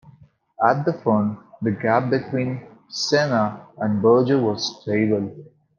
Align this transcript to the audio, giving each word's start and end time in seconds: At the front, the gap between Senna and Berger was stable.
At 0.67 0.83
the 0.83 0.93
front, 0.93 1.37
the 1.61 1.69
gap 1.69 2.09
between 2.09 2.65
Senna 2.87 3.67
and 3.77 4.01
Berger 4.01 4.41
was 4.41 4.81
stable. 4.81 5.31